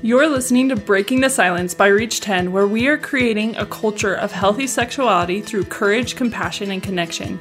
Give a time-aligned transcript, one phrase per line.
[0.00, 4.14] You're listening to Breaking the Silence by Reach 10, where we are creating a culture
[4.14, 7.40] of healthy sexuality through courage, compassion, and connection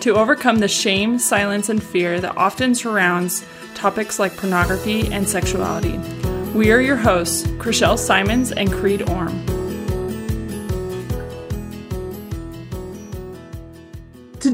[0.00, 3.44] to overcome the shame, silence, and fear that often surrounds
[3.74, 5.98] topics like pornography and sexuality.
[6.54, 9.47] We are your hosts, Chriselle Simons and Creed Orm.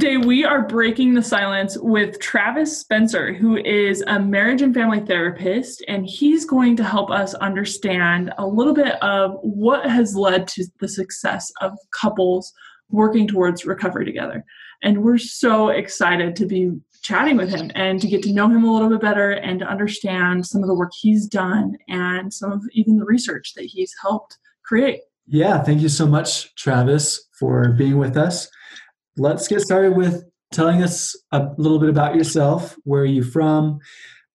[0.05, 5.01] Today, we are breaking the silence with Travis Spencer, who is a marriage and family
[5.01, 10.47] therapist, and he's going to help us understand a little bit of what has led
[10.49, 12.53] to the success of couples
[12.91, 14.45] working towards recovery together.
[14.83, 18.63] And we're so excited to be chatting with him and to get to know him
[18.63, 22.53] a little bit better and to understand some of the work he's done and some
[22.53, 25.01] of even the research that he's helped create.
[25.27, 28.51] Yeah, thank you so much, Travis, for being with us
[29.17, 32.77] let's get started with telling us a little bit about yourself.
[32.85, 33.81] Where are you from?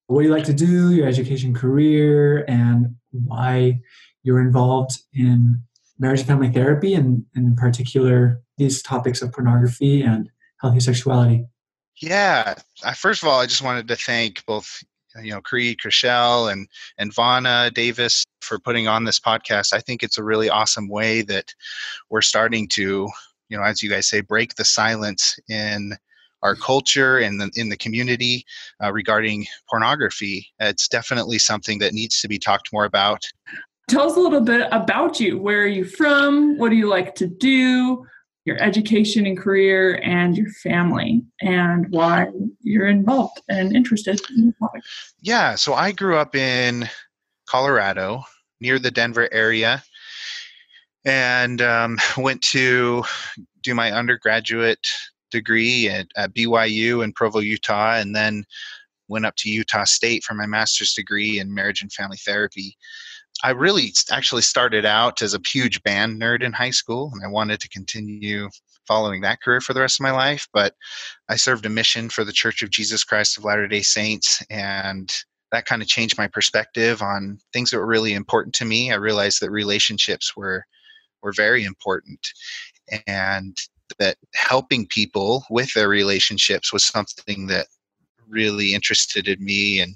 [0.08, 0.92] What do you like to do?
[0.92, 3.80] Your education career, and why
[4.24, 5.62] you're involved in
[6.00, 10.30] marriage and family therapy, and, and in particular these topics of pornography and
[10.62, 11.46] healthy sexuality.
[12.02, 14.84] Yeah, I, first of all, I just wanted to thank both
[15.22, 19.74] you know Creed, Chriselle, and and Vana Davis for putting on this podcast.
[19.74, 21.54] I think it's a really awesome way that
[22.10, 23.10] we're starting to
[23.50, 25.98] you know, as you guys say, break the silence in
[26.42, 28.46] our culture and in, in the community
[28.82, 30.48] uh, regarding pornography.
[30.60, 33.24] It's definitely something that needs to be talked more about.
[33.90, 35.38] Tell us a little bit about you.
[35.40, 36.58] Where are you from?
[36.58, 38.06] What do you like to do?
[38.46, 42.28] Your education and career, and your family, and why
[42.62, 44.82] you're involved and interested in the topic.
[45.22, 46.90] Yeah, so I grew up in
[47.48, 48.24] Colorado
[48.62, 49.84] near the Denver area
[51.10, 53.04] and um, went to
[53.64, 54.88] do my undergraduate
[55.32, 58.46] degree at, at BYU in Provo, Utah, and then
[59.08, 62.78] went up to Utah State for my master's degree in marriage and family therapy.
[63.44, 67.28] I really actually started out as a huge band nerd in high school, and I
[67.28, 68.50] wanted to continue
[68.88, 70.48] following that career for the rest of my life.
[70.54, 70.74] But
[71.30, 75.12] I served a mission for the Church of Jesus Christ of Latter day Saints, and
[75.52, 78.92] that kind of changed my perspective on things that were really important to me.
[78.92, 80.66] I realized that relationships were
[81.22, 82.20] were very important
[83.08, 83.58] and
[83.98, 87.68] that helping people with their relationships was something that
[88.28, 89.96] really interested in me and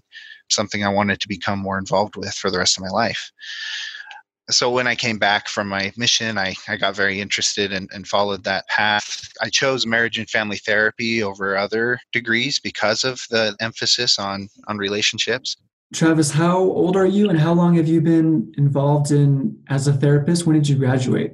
[0.50, 3.32] something I wanted to become more involved with for the rest of my life.
[4.50, 8.06] So when I came back from my mission, I, I got very interested and, and
[8.06, 9.32] followed that path.
[9.42, 14.78] I chose marriage and family therapy over other degrees because of the emphasis on, on
[14.78, 15.56] relationships.
[15.94, 19.94] Travis, how old are you and how long have you been involved in as a
[19.94, 20.46] therapist?
[20.46, 21.34] When did you graduate?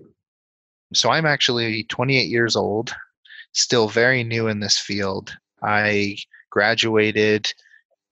[0.93, 2.93] So I'm actually 28 years old,
[3.53, 5.35] still very new in this field.
[5.63, 6.17] I
[6.49, 7.51] graduated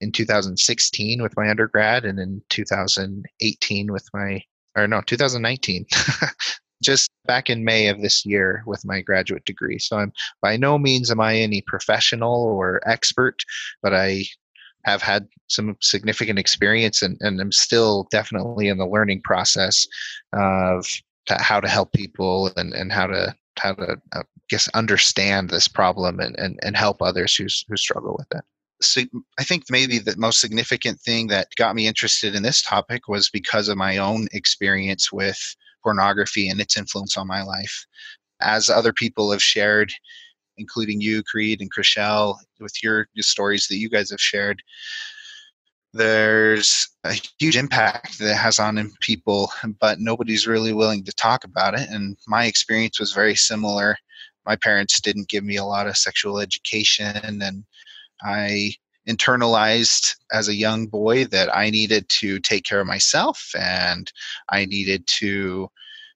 [0.00, 4.42] in 2016 with my undergrad and in 2018 with my
[4.76, 5.86] or no 2019
[6.82, 9.78] just back in May of this year with my graduate degree.
[9.78, 13.42] So I'm by no means am I any professional or expert,
[13.82, 14.24] but I
[14.88, 19.86] have had some significant experience and, and I'm still definitely in the learning process
[20.32, 20.86] of
[21.28, 26.20] how to help people and, and how to how to uh, guess understand this problem
[26.20, 28.44] and, and, and help others who, who struggle with it.
[28.80, 29.02] So
[29.38, 33.28] I think maybe the most significant thing that got me interested in this topic was
[33.28, 35.38] because of my own experience with
[35.82, 37.84] pornography and its influence on my life.
[38.40, 39.92] As other people have shared,
[40.58, 44.62] including you, Creed, and Chriselle, with your, your stories that you guys have shared.
[45.94, 51.44] There's a huge impact that it has on people, but nobody's really willing to talk
[51.44, 51.88] about it.
[51.88, 53.96] And my experience was very similar.
[54.46, 57.64] My parents didn't give me a lot of sexual education, and
[58.22, 58.72] I
[59.08, 64.12] internalized as a young boy that I needed to take care of myself and
[64.50, 65.70] I needed to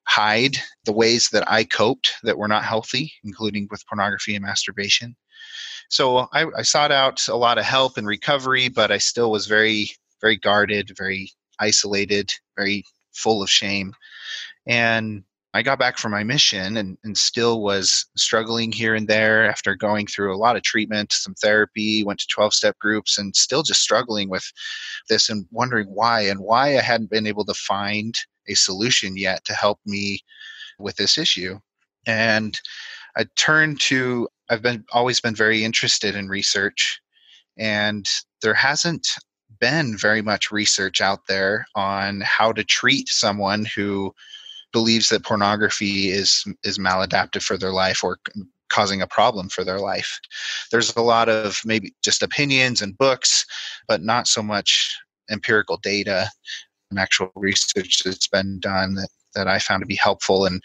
[0.05, 5.15] hide the ways that I coped that were not healthy, including with pornography and masturbation.
[5.89, 9.47] So I, I sought out a lot of help and recovery, but I still was
[9.47, 13.93] very, very guarded, very isolated, very full of shame.
[14.65, 15.23] And
[15.55, 19.75] I got back from my mission and, and still was struggling here and there after
[19.75, 23.61] going through a lot of treatment, some therapy, went to 12 step groups, and still
[23.61, 24.51] just struggling with
[25.09, 28.17] this and wondering why and why I hadn't been able to find
[28.47, 30.19] a solution yet to help me
[30.79, 31.59] with this issue.
[32.05, 32.59] And
[33.17, 37.01] I turned to I've been always been very interested in research
[37.57, 38.07] and
[38.41, 39.07] there hasn't
[39.59, 44.13] been very much research out there on how to treat someone who
[44.73, 48.17] believes that pornography is is maladaptive for their life or
[48.69, 50.19] causing a problem for their life.
[50.71, 53.45] There's a lot of maybe just opinions and books,
[53.87, 54.97] but not so much
[55.29, 56.29] empirical data
[56.97, 60.45] actual research that's been done that, that I found to be helpful.
[60.45, 60.61] And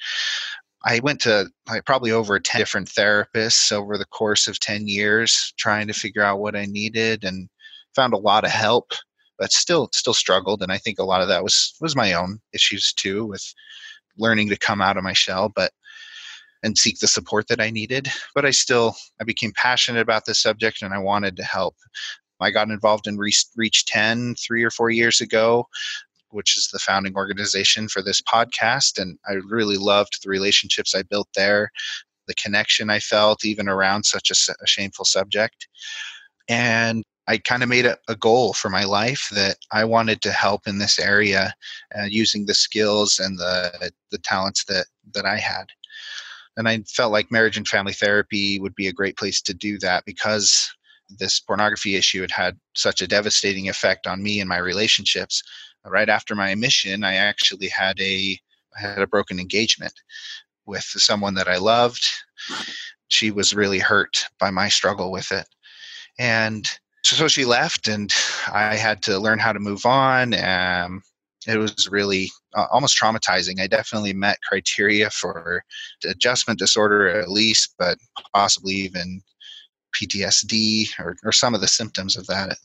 [0.85, 5.53] I went to like probably over 10 different therapists over the course of 10 years
[5.59, 7.49] trying to figure out what I needed and
[7.95, 8.93] found a lot of help
[9.39, 10.63] but still still struggled.
[10.63, 13.55] And I think a lot of that was was my own issues too with
[14.17, 15.73] learning to come out of my shell but
[16.65, 18.09] and seek the support that I needed.
[18.35, 21.77] But I still I became passionate about this subject and I wanted to help.
[22.41, 25.67] I got involved in Reach, Reach 10 three or four years ago
[26.31, 29.01] which is the founding organization for this podcast.
[29.01, 31.71] And I really loved the relationships I built there,
[32.27, 35.69] the connection I felt, even around such a, a shameful subject.
[36.49, 40.33] And I kind of made a, a, goal for my life that I wanted to
[40.33, 41.53] help in this area
[41.95, 45.67] uh, using the skills and the, the talents that, that I had.
[46.57, 49.79] And I felt like marriage and family therapy would be a great place to do
[49.79, 50.75] that because
[51.09, 55.43] this pornography issue had had such a devastating effect on me and my relationships
[55.91, 58.39] right after my mission, I actually had a
[58.77, 59.95] I had a broken engagement
[60.67, 62.07] with someone that I loved.
[63.09, 65.47] She was really hurt by my struggle with it,
[66.19, 66.69] and
[67.05, 68.13] so she left, and
[68.53, 70.35] I had to learn how to move on.
[70.35, 71.03] Um,
[71.47, 73.61] it was really uh, almost traumatizing.
[73.61, 75.65] I definitely met criteria for
[76.05, 77.99] adjustment disorder at least, but
[78.35, 79.23] possibly even
[79.97, 82.59] PTSD or, or some of the symptoms of that,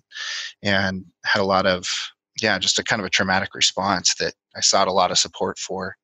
[0.61, 1.87] and had a lot of
[2.41, 5.59] yeah, just a kind of a traumatic response that I sought a lot of support
[5.59, 5.95] for.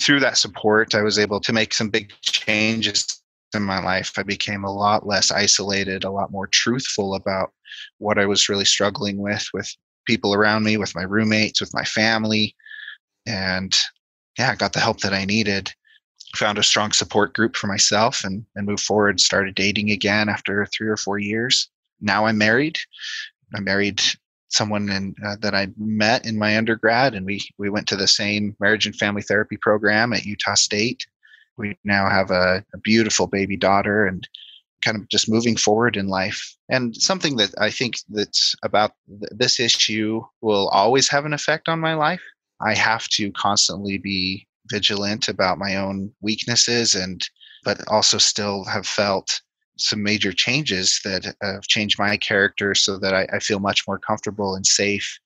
[0.00, 3.22] Through that support, I was able to make some big changes
[3.54, 4.12] in my life.
[4.16, 7.52] I became a lot less isolated, a lot more truthful about
[7.98, 9.72] what I was really struggling with, with
[10.06, 12.54] people around me, with my roommates, with my family.
[13.26, 13.76] And
[14.38, 15.72] yeah, I got the help that I needed.
[16.36, 20.66] Found a strong support group for myself and, and moved forward, started dating again after
[20.66, 21.68] three or four years.
[22.00, 22.76] Now I'm married.
[23.54, 24.02] I'm married
[24.54, 28.08] someone in, uh, that I met in my undergrad, and we we went to the
[28.08, 31.06] same marriage and family therapy program at Utah State.
[31.56, 34.26] We now have a, a beautiful baby daughter, and
[34.82, 36.56] kind of just moving forward in life.
[36.68, 41.68] And something that I think that's about th- this issue will always have an effect
[41.68, 42.22] on my life.
[42.60, 47.26] I have to constantly be vigilant about my own weaknesses and
[47.64, 49.40] but also still have felt
[49.76, 53.98] some major changes that have changed my character so that I, I feel much more
[53.98, 55.18] comfortable and safe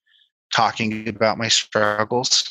[0.54, 2.44] talking about my struggles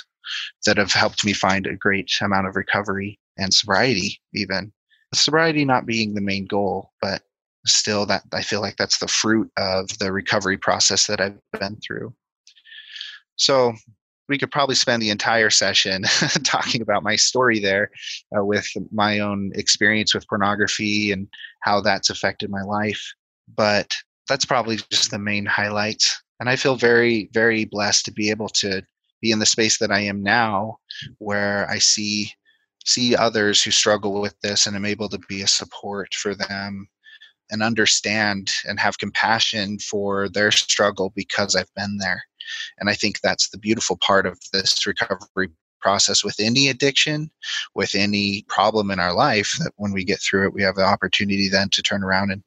[0.66, 4.72] that have helped me find a great amount of recovery and sobriety even.
[5.14, 7.22] Sobriety not being the main goal but
[7.66, 11.78] still that i feel like that's the fruit of the recovery process that i've been
[11.86, 12.14] through.
[13.36, 13.74] So
[14.30, 16.04] we could probably spend the entire session
[16.44, 17.92] talking about my story there
[18.38, 21.28] uh, with my own experience with pornography and
[21.62, 23.14] how that's affected my life.
[23.56, 23.96] But
[24.28, 26.22] that's probably just the main highlights.
[26.40, 28.82] And I feel very, very blessed to be able to
[29.22, 30.78] be in the space that I am now,
[31.18, 32.32] where I see
[32.86, 36.88] see others who struggle with this and I'm able to be a support for them
[37.52, 42.24] and understand and have compassion for their struggle because I've been there.
[42.80, 45.50] And I think that's the beautiful part of this recovery
[45.80, 47.30] process with any addiction,
[47.76, 50.84] with any problem in our life, that when we get through it, we have the
[50.84, 52.44] opportunity then to turn around and,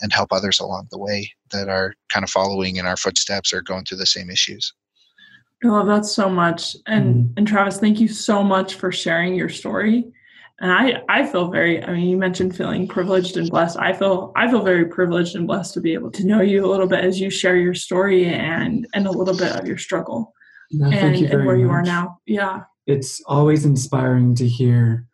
[0.00, 3.62] and help others along the way that are kind of following in our footsteps or
[3.62, 4.72] going through the same issues.
[5.64, 6.76] I love that so much.
[6.86, 7.32] And mm-hmm.
[7.38, 10.12] and Travis, thank you so much for sharing your story
[10.60, 13.78] and I I feel very I mean you mentioned feeling privileged and blessed.
[13.78, 16.70] I feel I feel very privileged and blessed to be able to know you a
[16.70, 20.32] little bit as you share your story and and a little bit of your struggle
[20.70, 21.62] no, and, you and where much.
[21.62, 22.18] you are now.
[22.26, 22.62] Yeah.
[22.86, 25.06] It's always inspiring to hear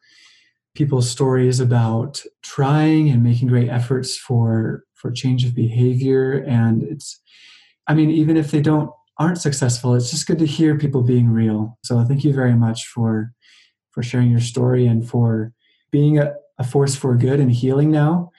[0.75, 7.21] people's stories about trying and making great efforts for for change of behavior and it's
[7.89, 11.29] I mean even if they don't aren't successful it's just good to hear people being
[11.29, 11.79] real.
[11.83, 13.33] So thank you very much for
[13.93, 15.53] for sharing your story and for
[15.91, 18.31] being a, a force for good and healing now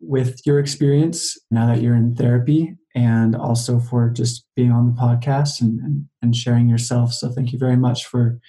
[0.00, 5.00] with your experience now that you're in therapy and also for just being on the
[5.00, 7.12] podcast and, and, and, sharing yourself.
[7.12, 8.40] So thank you very much for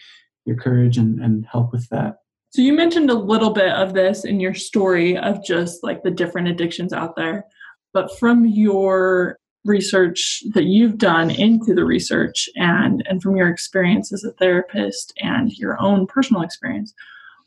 [0.46, 2.16] your courage and, and help with that.
[2.52, 6.12] So you mentioned a little bit of this in your story of just like the
[6.12, 7.46] different addictions out there.
[7.94, 14.12] But from your research that you've done into the research and and from your experience
[14.12, 16.94] as a therapist and your own personal experience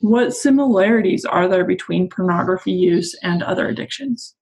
[0.00, 4.34] what similarities are there between pornography use and other addictions?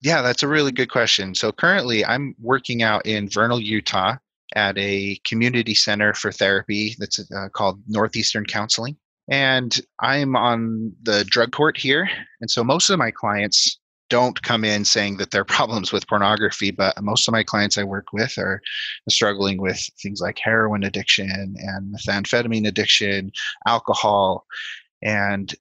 [0.00, 1.34] Yeah that's a really good question.
[1.34, 4.16] So currently i'm working out in vernal utah
[4.54, 8.96] at a community center for therapy that's uh, called northeastern counseling.
[9.28, 12.08] And i'm on the drug court here.
[12.40, 16.70] And so most of my clients don't come in saying that they're problems with pornography,
[16.70, 18.60] but most of my clients I work with are
[19.08, 23.32] struggling with things like heroin addiction and methamphetamine addiction,
[23.66, 24.46] alcohol,
[25.02, 25.54] and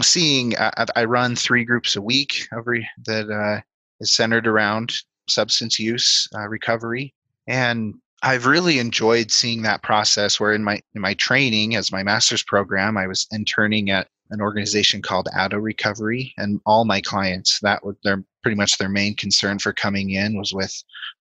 [0.00, 0.56] seeing.
[0.58, 3.60] I, I run three groups a week every that uh,
[4.00, 4.94] is centered around
[5.28, 7.14] substance use uh, recovery,
[7.46, 10.38] and I've really enjoyed seeing that process.
[10.38, 14.40] Where in my in my training as my master's program, I was interning at an
[14.40, 19.14] organization called Addo Recovery, and all my clients that was their pretty much their main
[19.16, 20.72] concern for coming in was with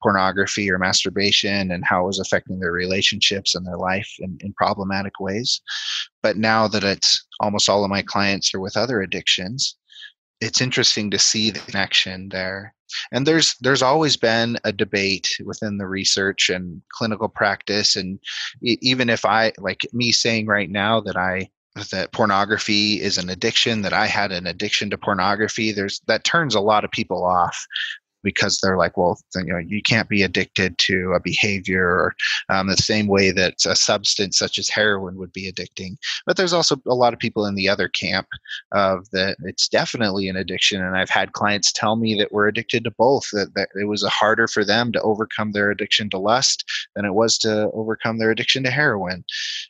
[0.01, 4.53] pornography or masturbation and how it was affecting their relationships and their life in, in
[4.53, 5.61] problematic ways.
[6.23, 9.75] But now that it's almost all of my clients are with other addictions,
[10.39, 12.73] it's interesting to see the connection there
[13.11, 18.19] and there's there's always been a debate within the research and clinical practice and
[18.61, 21.47] even if i like me saying right now that i
[21.89, 26.55] that pornography is an addiction that i had an addiction to pornography there's that turns
[26.55, 27.65] a lot of people off
[28.23, 32.15] because they're like, well, you know, you can't be addicted to a behavior or
[32.49, 35.95] um, the same way that a substance such as heroin would be addicting.
[36.25, 38.27] But there's also a lot of people in the other camp
[38.71, 40.83] of that it's definitely an addiction.
[40.83, 44.03] And I've had clients tell me that we're addicted to both, that, that it was
[44.03, 46.63] harder for them to overcome their addiction to lust
[46.95, 49.23] than it was to overcome their addiction to heroin.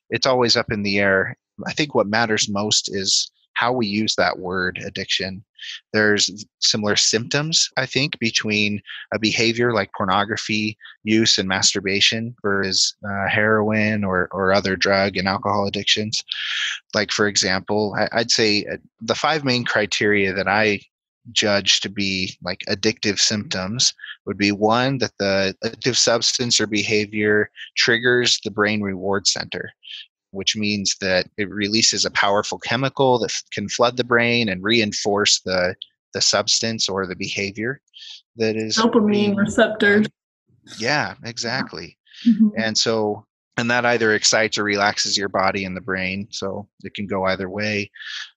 [0.10, 1.38] It's always up in the air.
[1.66, 5.44] I think what matters most is how we use that word addiction.
[5.92, 8.82] There's similar symptoms, I think, between
[9.14, 15.28] a behavior like pornography use and masturbation versus uh, heroin or, or other drug and
[15.28, 16.24] alcohol addictions.
[16.94, 20.80] Like, for example, I, I'd say uh, the five main criteria that I
[21.34, 23.94] judge to be like addictive symptoms
[24.26, 29.74] would be one that the addictive substance or behavior triggers the brain reward center
[30.32, 34.64] which means that it releases a powerful chemical that f- can flood the brain and
[34.64, 35.76] reinforce the
[36.14, 37.82] the substance or the behavior
[38.36, 40.08] that is dopamine receptors.
[40.80, 41.98] Yeah, exactly.
[42.26, 42.50] Mm-hmm.
[42.58, 43.26] And so
[43.60, 47.26] and that either excites or relaxes your body and the brain so it can go
[47.26, 47.92] either way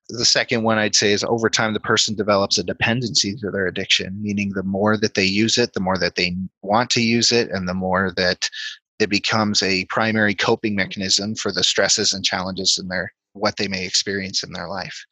[0.09, 3.67] the second one i'd say is over time the person develops a dependency to their
[3.67, 7.31] addiction meaning the more that they use it the more that they want to use
[7.31, 8.49] it and the more that
[8.99, 13.69] it becomes a primary coping mechanism for the stresses and challenges in their what they
[13.69, 15.05] may experience in their life.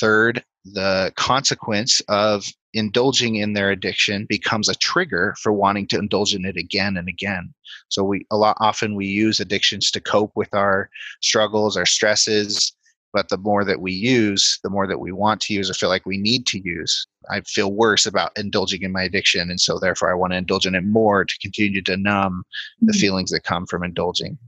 [0.00, 6.34] Third, the consequence of indulging in their addiction becomes a trigger for wanting to indulge
[6.34, 7.52] in it again and again.
[7.88, 10.90] So we a lot often we use addictions to cope with our
[11.20, 12.72] struggles, our stresses,
[13.12, 15.88] but the more that we use, the more that we want to use or feel
[15.88, 17.06] like we need to use.
[17.30, 19.50] I feel worse about indulging in my addiction.
[19.50, 22.44] And so therefore I want to indulge in it more to continue to numb
[22.80, 22.98] the mm-hmm.
[22.98, 24.38] feelings that come from indulging.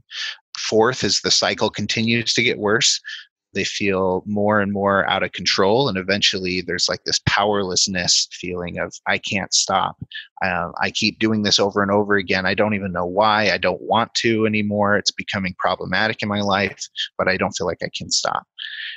[0.57, 2.99] Fourth is the cycle continues to get worse
[3.53, 8.79] they feel more and more out of control and eventually there's like this powerlessness feeling
[8.79, 9.97] of i can't stop.
[10.43, 12.45] Uh, i keep doing this over and over again.
[12.45, 13.51] I don't even know why.
[13.51, 14.97] I don't want to anymore.
[14.97, 16.79] It's becoming problematic in my life
[17.17, 18.45] but i don't feel like i can stop.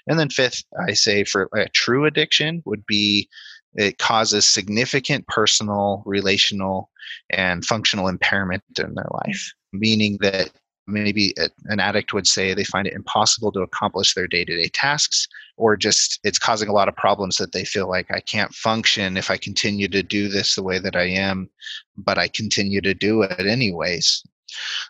[0.07, 3.29] And then fifth i say for a true addiction would be
[3.77, 6.91] it causes significant personal relational
[7.31, 10.51] and functional impairment in their life meaning that
[10.87, 11.35] maybe
[11.67, 15.27] an addict would say they find it impossible to accomplish their day-to-day tasks
[15.57, 19.17] or just it's causing a lot of problems that they feel like i can't function
[19.17, 21.49] if i continue to do this the way that i am
[21.97, 24.23] but i continue to do it anyways.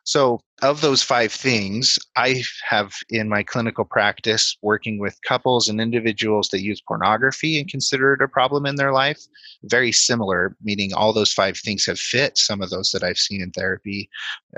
[0.04, 5.80] So, of those five things, I have in my clinical practice working with couples and
[5.80, 9.20] individuals that use pornography and consider it a problem in their life,
[9.64, 13.42] very similar, meaning all those five things have fit some of those that I've seen
[13.42, 14.08] in therapy,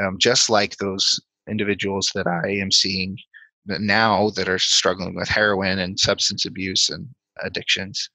[0.00, 3.18] um, just like those individuals that I am seeing
[3.66, 7.08] now that are struggling with heroin and substance abuse and
[7.42, 8.08] addictions.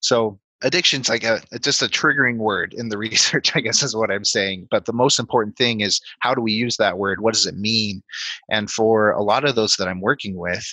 [0.00, 4.10] So, addiction's like a just a triggering word in the research i guess is what
[4.10, 4.68] i'm saying.
[4.70, 7.20] But the most important thing is how do we use that word?
[7.20, 8.02] What does it mean?
[8.50, 10.64] And for a lot of those that i'm working with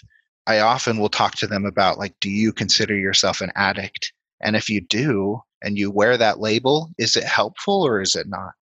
[0.45, 4.11] i often will talk to them about like do you consider yourself an addict?
[4.41, 8.27] And if you do and you wear that label is it helpful or is it
[8.27, 8.53] not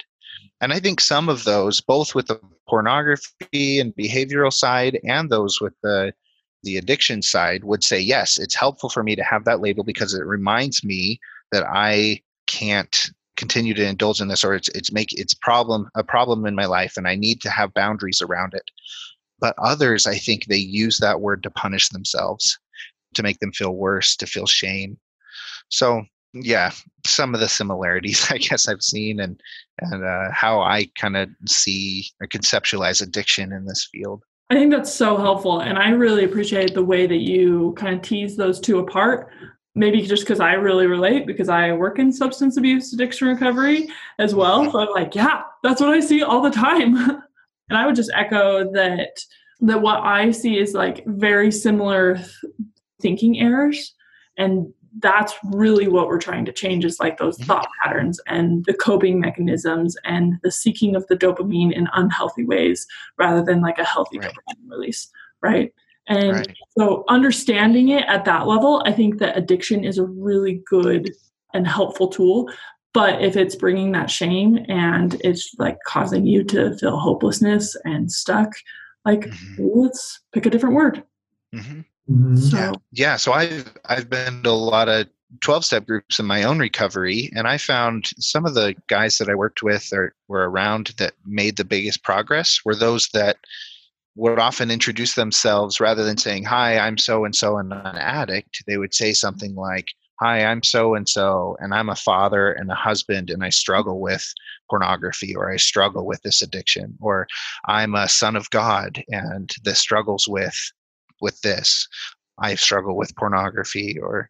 [0.62, 5.62] and i think some of those both with the pornography and behavioral side and those
[5.62, 6.14] with the
[6.64, 10.14] the addiction side would say yes it's helpful for me to have that label because
[10.14, 11.20] it reminds me
[11.52, 16.04] that i can't continue to indulge in this or it's it's make it's problem a
[16.04, 18.70] problem in my life and i need to have boundaries around it.
[19.40, 22.58] But others i think they use that word to punish themselves
[23.14, 24.98] to make them feel worse to feel shame.
[25.70, 26.04] So
[26.36, 26.72] yeah
[27.06, 29.42] some of the similarities i guess i've seen and
[29.80, 34.72] and uh, how i kind of see or conceptualize addiction in this field I think
[34.72, 35.62] that's so helpful.
[35.62, 39.32] And I really appreciate the way that you kind of tease those two apart.
[39.78, 43.90] maybe just because I really relate because I work in substance abuse addiction recovery
[44.20, 44.72] as well.
[44.72, 46.96] So I'm like, yeah, that's what I see all the time.
[47.70, 49.20] and I would just echo that
[49.62, 52.20] that what I see is like very similar
[53.02, 53.94] thinking errors
[54.38, 57.48] and that's really what we're trying to change is like those mm-hmm.
[57.48, 62.88] thought patterns and the coping mechanisms and the seeking of the dopamine in unhealthy ways
[63.18, 64.32] rather than like a healthy right.
[64.32, 65.10] dopamine release
[65.42, 65.74] right
[66.08, 66.58] and right.
[66.78, 71.12] so understanding it at that level i think that addiction is a really good
[71.54, 72.50] and helpful tool
[72.94, 78.12] but if it's bringing that shame and it's like causing you to feel hopelessness and
[78.12, 78.54] stuck
[79.04, 79.82] like mm-hmm.
[79.82, 81.04] let's pick a different word
[81.54, 81.82] mm-hmm.
[82.10, 82.36] Mm-hmm.
[82.38, 82.58] So.
[82.58, 83.16] Yeah, yeah.
[83.16, 85.08] So I've I've been to a lot of
[85.42, 89.30] 12 step groups in my own recovery and i found some of the guys that
[89.30, 93.38] i worked with or were around that made the biggest progress were those that
[94.16, 98.64] would often introduce themselves rather than saying hi i'm so and so and an addict
[98.68, 99.88] they would say something like
[100.22, 104.00] hi i'm so and so and i'm a father and a husband and i struggle
[104.00, 104.34] with
[104.70, 107.28] pornography or i struggle with this addiction or
[107.68, 110.72] i'm a son of god and the struggles with
[111.26, 111.88] with this.
[112.38, 114.30] I struggle with pornography or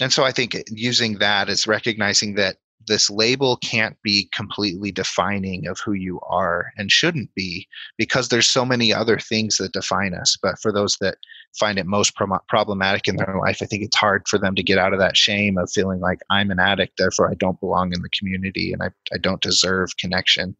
[0.00, 2.56] and so i think using that is recognizing that
[2.86, 7.66] this label can't be completely defining of who you are and shouldn't be
[7.98, 10.36] because there's so many other things that define us.
[10.40, 11.16] But for those that
[11.58, 14.78] find it most problematic in their life i think it's hard for them to get
[14.78, 18.02] out of that shame of feeling like i'm an addict therefore i don't belong in
[18.02, 20.56] the community and i, I don't deserve connection.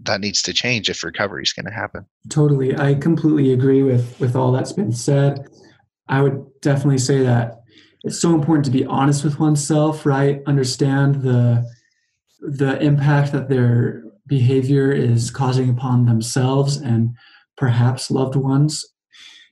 [0.00, 2.06] That needs to change if recovery is going to happen.
[2.28, 2.76] Totally.
[2.76, 5.46] I completely agree with with all that's been said.
[6.08, 7.59] I would definitely say that
[8.04, 10.40] it's so important to be honest with oneself right?
[10.46, 11.66] Understand the
[12.40, 17.14] the impact that their behavior is causing upon themselves and
[17.56, 18.84] perhaps loved ones.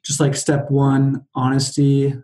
[0.04, 2.14] Just like step one honesty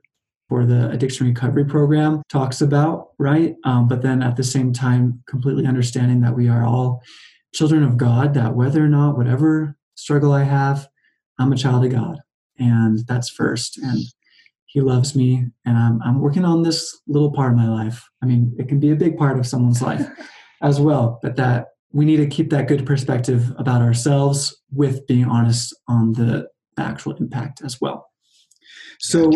[0.48, 3.54] for the addiction recovery program talks about right?
[3.64, 7.02] Um, but then at the same time completely understanding that we are all
[7.52, 10.88] children of god that whether or not whatever struggle i have
[11.38, 12.18] i'm a child of god
[12.58, 13.78] and that's first.
[13.78, 14.00] And
[14.74, 18.04] he loves me and I'm, I'm working on this little part of my life.
[18.22, 20.06] I mean it can be a big part of someone's life
[20.62, 25.26] as well but that we need to keep that good perspective about ourselves with being
[25.26, 28.10] honest on the actual impact as well.
[28.98, 29.30] So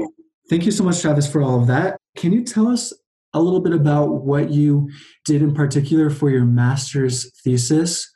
[0.51, 1.97] thank you so much travis for all of that.
[2.17, 2.93] Can you tell us
[3.33, 4.91] a little bit about what you
[5.25, 8.11] did in particular for your master's thesis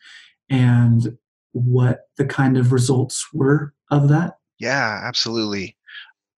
[0.51, 1.17] and
[1.53, 4.39] what the kind of results were of that?
[4.59, 5.77] Yeah absolutely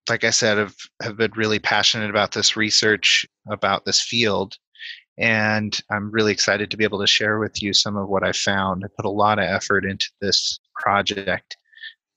[0.09, 4.55] like I said, have, have been really passionate about this research, about this field.
[5.17, 8.31] And I'm really excited to be able to share with you some of what I
[8.31, 8.83] found.
[8.83, 11.55] I put a lot of effort into this project.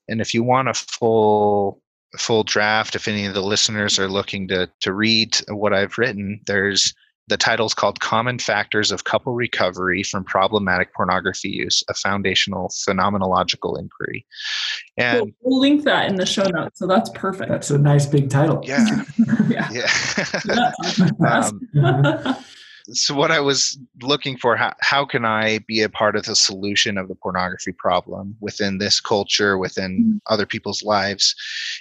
[0.08, 1.82] And if you want a full
[2.16, 6.40] full draft, if any of the listeners are looking to to read what I've written,
[6.46, 6.94] there's
[7.28, 12.68] the title is called Common Factors of Couple Recovery from Problematic Pornography Use, a foundational
[12.68, 14.26] phenomenological inquiry.
[14.96, 16.78] And we'll, we'll link that in the show notes.
[16.78, 17.50] So that's perfect.
[17.50, 18.62] That's a nice big title.
[18.64, 19.04] Yeah.
[19.48, 19.68] yeah.
[19.72, 20.72] yeah.
[21.28, 22.36] um,
[22.92, 26.36] so what I was looking for, how, how can I be a part of the
[26.36, 30.32] solution of the pornography problem within this culture, within mm-hmm.
[30.32, 31.34] other people's lives,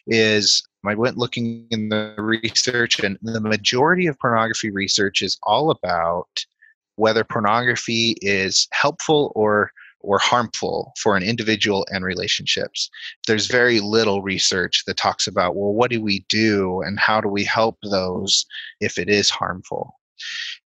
[0.08, 5.72] is I went looking in the research, and the majority of pornography research is all
[5.72, 6.46] about
[6.96, 12.92] whether pornography is helpful or or harmful for an individual and relationships.
[13.26, 17.28] There's very little research that talks about, well, what do we do and how do
[17.28, 18.46] we help those
[18.80, 19.96] if it is harmful?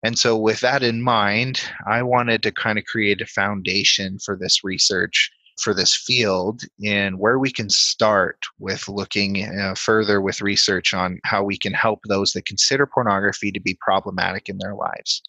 [0.04, 4.36] And so, with that in mind, I wanted to kind of create a foundation for
[4.36, 10.42] this research, for this field, in where we can start with looking uh, further with
[10.42, 14.74] research on how we can help those that consider pornography to be problematic in their
[14.74, 15.22] lives.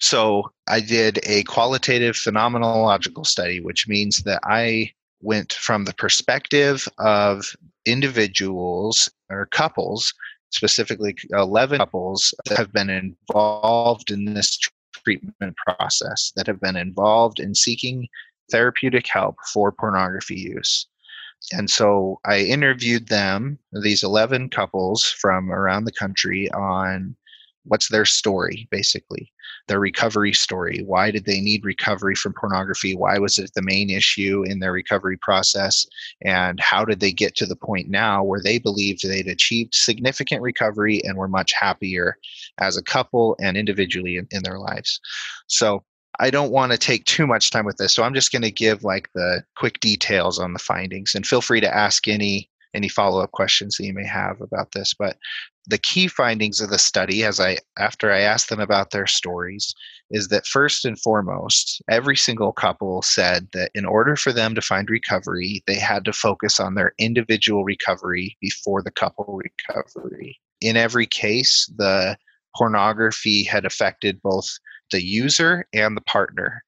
[0.00, 6.88] So, I did a qualitative phenomenological study, which means that I went from the perspective
[6.98, 10.14] of individuals or couples
[10.56, 14.58] specifically 11 couples that have been involved in this
[15.04, 18.08] treatment process, that have been involved in seeking
[18.50, 20.86] therapeutic help for pornography use.
[21.52, 27.14] And so I interviewed them, these 11 couples from around the country, on
[27.66, 29.32] what's their story, basically
[29.68, 30.82] their recovery story.
[30.84, 32.94] Why did they need recovery from pornography?
[32.94, 35.86] Why was it the main issue in their recovery process?
[36.22, 40.42] And how did they get to the point now where they believed they'd achieved significant
[40.42, 42.16] recovery and were much happier
[42.58, 45.00] as a couple and individually in, in their lives?
[45.48, 45.84] So
[46.18, 47.92] I don't want to take too much time with this.
[47.92, 51.40] So I'm just going to give like the quick details on the findings and feel
[51.42, 55.16] free to ask any any follow-up questions that you may have about this but
[55.66, 59.74] the key findings of the study as i after i asked them about their stories
[60.10, 64.60] is that first and foremost every single couple said that in order for them to
[64.60, 70.38] find recovery they had to focus on their individual recovery before the couple recovery.
[70.60, 72.16] In every case the
[72.56, 74.58] pornography had affected both
[74.90, 76.62] the user and the partner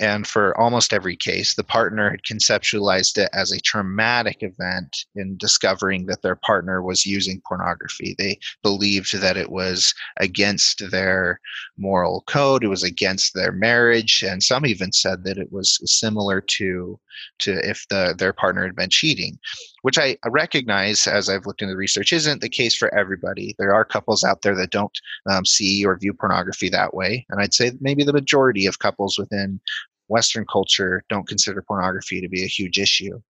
[0.00, 5.36] and for almost every case, the partner had conceptualized it as a traumatic event in
[5.36, 8.14] discovering that their partner was using pornography.
[8.16, 11.40] They believed that it was against their
[11.76, 16.40] moral code, it was against their marriage, and some even said that it was similar
[16.40, 16.98] to
[17.40, 19.38] to if the their partner had been cheating
[19.82, 23.54] which I recognize as I've looked into the research isn't the case for everybody.
[23.58, 24.96] There are couples out there that don't
[25.28, 27.26] um, see or view pornography that way.
[27.28, 29.60] And I'd say maybe the majority of couples within
[30.08, 33.20] Western culture don't consider pornography to be a huge issue.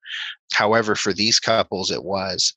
[0.52, 2.54] However, for these couples, it was.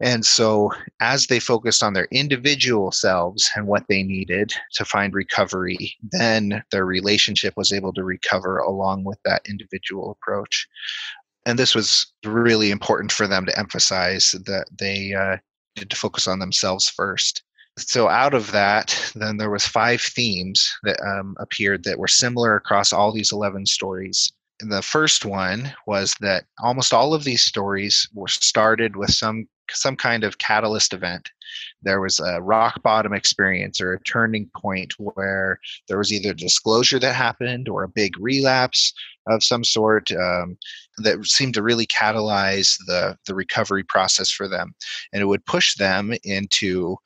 [0.00, 5.14] And so, as they focused on their individual selves and what they needed to find
[5.14, 10.66] recovery, then their relationship was able to recover along with that individual approach.
[11.46, 15.36] And this was really important for them to emphasize that they uh,
[15.76, 17.42] needed to focus on themselves first.
[17.78, 22.54] So out of that then there was five themes that um, appeared that were similar
[22.54, 24.32] across all these 11 stories.
[24.60, 29.96] The first one was that almost all of these stories were started with some some
[29.96, 31.30] kind of catalyst event.
[31.82, 36.98] There was a rock bottom experience or a turning point where there was either disclosure
[36.98, 38.92] that happened or a big relapse
[39.26, 40.56] of some sort um,
[40.98, 44.74] that seemed to really catalyze the the recovery process for them.
[45.12, 46.96] And it would push them into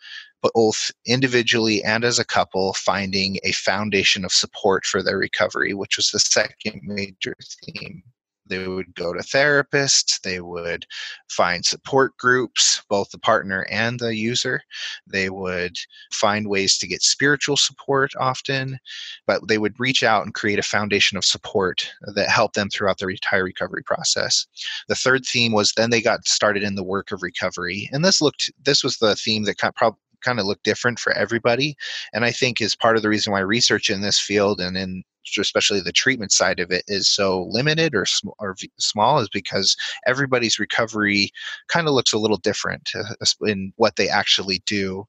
[0.55, 5.97] both individually and as a couple finding a foundation of support for their recovery which
[5.97, 8.03] was the second major theme
[8.49, 10.21] they would go to therapists.
[10.21, 10.87] They would
[11.29, 14.63] find support groups, both the partner and the user.
[15.07, 15.77] They would
[16.13, 18.79] find ways to get spiritual support often,
[19.27, 22.99] but they would reach out and create a foundation of support that helped them throughout
[22.99, 24.47] their entire recovery process.
[24.89, 27.89] The third theme was then they got started in the work of recovery.
[27.93, 30.99] And this looked, this was the theme that kind of probably kind of look different
[30.99, 31.77] for everybody
[32.13, 35.05] and i think is part of the reason why research in this field and in
[35.41, 39.29] especially the treatment side of it is so limited or, sm- or v- small is
[39.29, 41.31] because everybody's recovery
[41.69, 45.05] kind of looks a little different uh, in what they actually do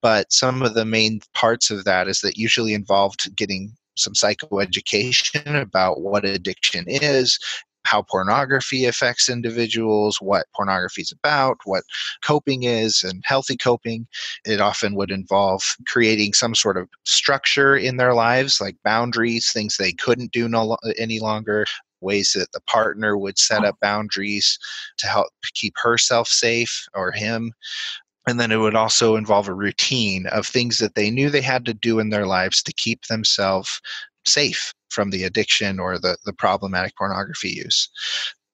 [0.00, 5.60] but some of the main parts of that is that usually involved getting some psychoeducation
[5.60, 7.38] about what addiction is
[7.88, 11.84] how pornography affects individuals, what pornography is about, what
[12.22, 14.06] coping is, and healthy coping.
[14.44, 19.76] It often would involve creating some sort of structure in their lives, like boundaries, things
[19.76, 21.64] they couldn't do no, any longer,
[22.02, 23.68] ways that the partner would set uh-huh.
[23.68, 24.58] up boundaries
[24.98, 27.52] to help keep herself safe or him.
[28.26, 31.64] And then it would also involve a routine of things that they knew they had
[31.64, 33.80] to do in their lives to keep themselves
[34.26, 37.88] safe from the addiction or the, the problematic pornography use.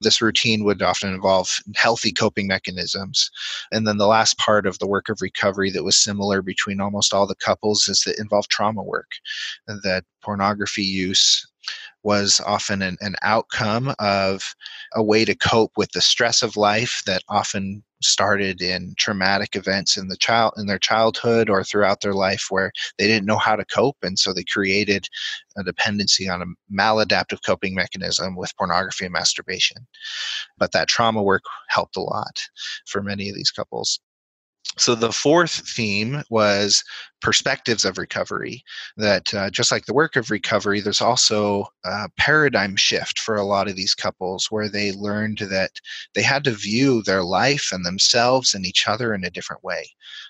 [0.01, 3.31] This routine would often involve healthy coping mechanisms.
[3.73, 7.14] And then the last part of the work of recovery that was similar between almost
[7.14, 9.11] all the couples is that involved trauma work.
[9.66, 11.47] That pornography use
[12.03, 14.55] was often an, an outcome of
[14.94, 19.97] a way to cope with the stress of life that often started in traumatic events
[19.97, 23.57] in the child in their childhood or throughout their life where they didn't know how
[23.57, 25.07] to cope and so they created
[25.57, 29.87] a dependency on a maladaptive coping mechanism with pornography and masturbation.
[30.59, 32.43] But that trauma work helped a lot
[32.87, 34.01] for many of these couples
[34.77, 36.83] so the fourth theme was
[37.21, 38.63] perspectives of recovery
[38.99, 43.45] that uh, just like the work of recovery there's also a paradigm shift for a
[43.45, 45.71] lot of these couples where they learned that
[46.15, 49.89] they had to view their life and themselves and each other in a different way.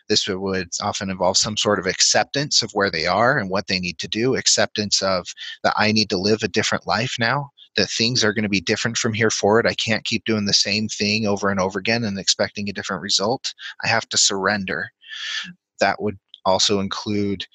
[0.09, 3.81] This would often involve some sort of acceptance of where they are and what they
[3.81, 5.27] need to do acceptance of
[5.63, 8.61] that i need to live a different life now that things are going to be
[8.61, 9.67] different from here forward.
[9.67, 13.03] I can't keep doing the same thing over and over again and expecting a different
[13.03, 13.53] result.
[13.85, 14.91] I have to surrender.
[15.81, 17.47] That would also include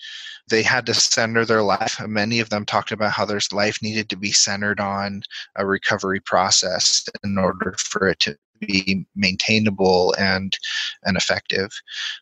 [0.50, 2.00] they had to center their life.
[2.08, 5.22] Many of them talked about how their life needed to be centered on
[5.56, 10.58] a recovery process in order for it to be maintainable and
[11.04, 11.70] and effective.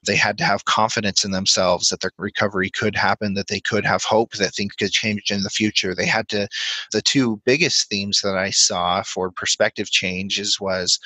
[0.06, 3.86] They had to have confidence in themselves that their recovery could happen, that they could
[3.86, 5.93] have hope that things could change in the future.
[5.95, 6.47] They had to
[6.91, 11.00] the two biggest themes that I saw for perspective changes was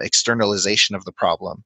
[0.00, 1.64] externalization of the problem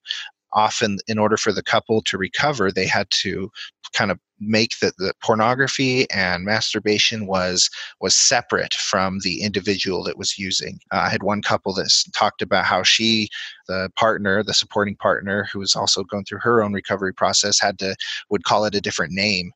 [0.54, 3.50] often in order for the couple to recover they had to
[3.92, 10.18] kind of make that the pornography and masturbation was was separate from the individual that
[10.18, 10.78] was using.
[10.90, 13.28] Uh, I had one couple that talked about how she,
[13.68, 17.78] the partner, the supporting partner, who was also going through her own recovery process, had
[17.78, 17.94] to
[18.30, 19.52] would call it a different name,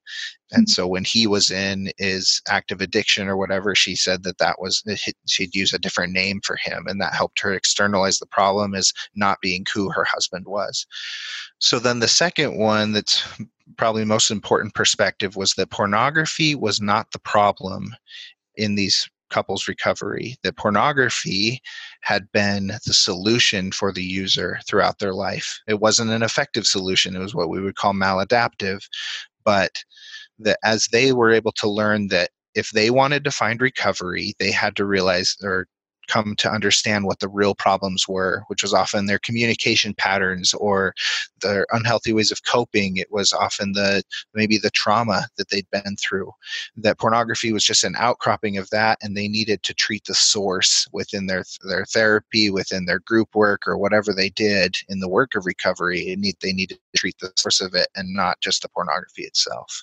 [0.52, 4.60] and so when he was in his active addiction or whatever, she said that that
[4.60, 4.84] was
[5.26, 8.92] she'd use a different name for him, and that helped her externalize the problem as
[9.16, 10.86] not being who her husband was.
[11.58, 13.24] So then the second one that's
[13.76, 17.94] probably most important perspective was that pornography was not the problem
[18.56, 21.60] in these couples recovery that pornography
[22.00, 25.60] had been the solution for the user throughout their life.
[25.66, 28.86] It wasn't an effective solution it was what we would call maladaptive
[29.46, 29.82] but
[30.38, 34.50] that as they were able to learn that if they wanted to find recovery, they
[34.50, 35.66] had to realize or
[36.08, 40.94] come to understand what the real problems were, which was often their communication patterns or
[41.46, 42.96] their unhealthy ways of coping.
[42.96, 44.02] It was often the
[44.34, 46.30] maybe the trauma that they'd been through.
[46.76, 50.86] That pornography was just an outcropping of that, and they needed to treat the source
[50.92, 55.34] within their their therapy, within their group work, or whatever they did in the work
[55.34, 56.14] of recovery.
[56.18, 59.82] Need, they needed to treat the source of it and not just the pornography itself.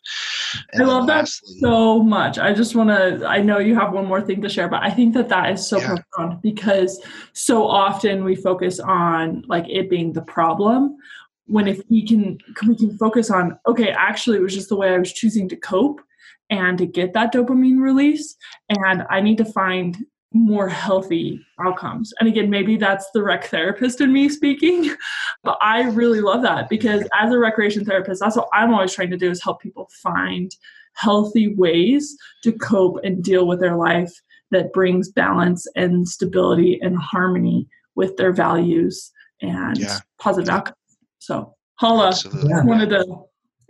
[0.71, 2.37] And I love lastly, that so much.
[2.37, 3.25] I just want to.
[3.27, 5.67] I know you have one more thing to share, but I think that that is
[5.67, 5.95] so yeah
[6.41, 7.01] because
[7.33, 10.97] so often we focus on like it being the problem
[11.45, 14.93] when if we can we can focus on okay actually it was just the way
[14.93, 16.01] i was choosing to cope
[16.49, 18.35] and to get that dopamine release
[18.69, 19.97] and i need to find
[20.35, 24.95] more healthy outcomes and again maybe that's the rec therapist in me speaking
[25.43, 29.11] but i really love that because as a recreation therapist that's what i'm always trying
[29.11, 30.55] to do is help people find
[30.95, 34.11] healthy ways to cope and deal with their life
[34.51, 39.99] that brings balance and stability and harmony with their values and yeah.
[40.19, 40.77] positive outcomes.
[41.23, 42.51] So, Hala, Absolutely.
[42.65, 43.05] wanted to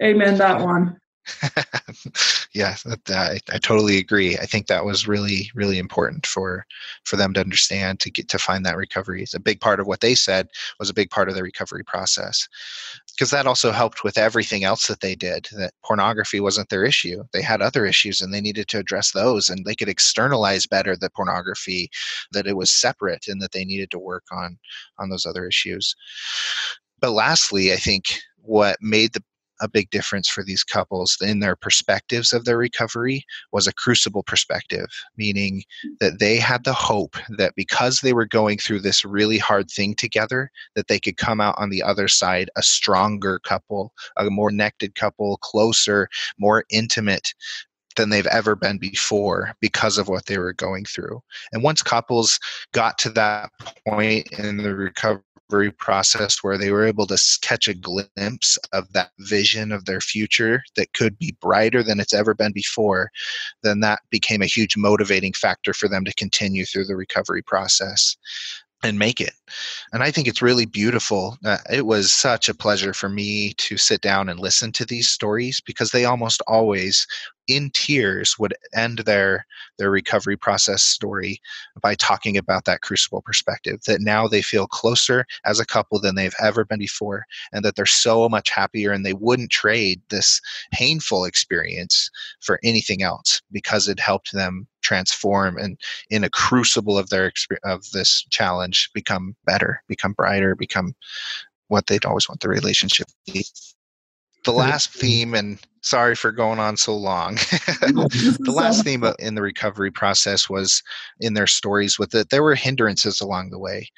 [0.01, 0.97] amen that one.
[2.53, 4.37] yeah, that, I, I totally agree.
[4.39, 6.65] I think that was really, really important for
[7.05, 9.21] for them to understand to get to find that recovery.
[9.21, 10.47] It's a big part of what they said
[10.79, 12.45] was a big part of the recovery process,
[13.11, 15.47] because that also helped with everything else that they did.
[15.53, 19.47] That pornography wasn't their issue; they had other issues, and they needed to address those.
[19.47, 21.89] And they could externalize better the pornography,
[22.31, 24.57] that it was separate, and that they needed to work on
[24.97, 25.95] on those other issues.
[27.03, 29.21] But lastly, I think what made the
[29.59, 34.23] a big difference for these couples in their perspectives of their recovery was a crucible
[34.23, 34.87] perspective,
[35.17, 35.63] meaning
[35.99, 39.95] that they had the hope that because they were going through this really hard thing
[39.95, 44.49] together, that they could come out on the other side a stronger couple, a more
[44.49, 46.07] connected couple, closer,
[46.39, 47.33] more intimate
[47.97, 51.21] than they've ever been before because of what they were going through.
[51.51, 52.39] And once couples
[52.71, 53.51] got to that
[53.85, 58.91] point in the recovery recovery process where they were able to catch a glimpse of
[58.93, 63.09] that vision of their future that could be brighter than it's ever been before,
[63.61, 68.17] then that became a huge motivating factor for them to continue through the recovery process
[68.83, 69.33] and make it.
[69.93, 71.37] And I think it's really beautiful.
[71.45, 75.07] Uh, it was such a pleasure for me to sit down and listen to these
[75.07, 77.07] stories because they almost always
[77.47, 79.45] in tears would end their
[79.77, 81.41] their recovery process story
[81.81, 86.15] by talking about that crucible perspective that now they feel closer as a couple than
[86.15, 90.39] they've ever been before and that they're so much happier and they wouldn't trade this
[90.71, 95.79] painful experience for anything else because it helped them transform and
[96.09, 97.31] in a crucible of their
[97.63, 100.93] of this challenge become better become brighter become
[101.67, 103.45] what they'd always want the relationship to be
[104.43, 107.37] the last theme and sorry for going on so long.
[107.89, 110.81] The last theme uh, in the recovery process was
[111.19, 112.29] in their stories with it.
[112.29, 113.89] There were hindrances along the way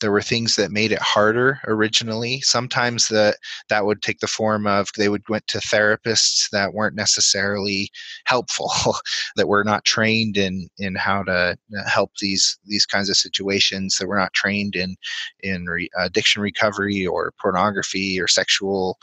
[0.00, 2.40] there were things that made it harder originally.
[2.40, 3.36] Sometimes that
[3.68, 7.90] that would take the form of they would went to therapists that weren't necessarily
[8.24, 8.70] helpful
[9.36, 13.96] that were not trained in in how to uh, help these these kinds of situations
[13.98, 14.96] that were not trained in
[15.40, 18.98] in re, addiction recovery or pornography or sexual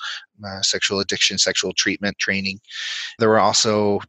[0.45, 2.59] uh, sexual addiction sexual treatment training.
[3.19, 4.01] There were also